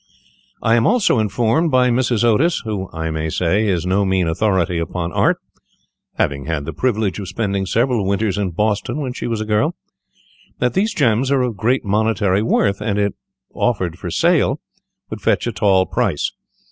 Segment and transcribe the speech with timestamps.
[0.63, 2.23] I am also informed by Mrs.
[2.23, 5.37] Otis, who, I may say, is no mean authority upon Art,
[6.15, 9.75] having had the privilege of spending several winters in Boston when she was a girl,
[10.57, 13.13] that these gems are of great monetary worth, and if
[13.53, 14.59] offered for sale
[15.11, 16.31] would fetch a tall price.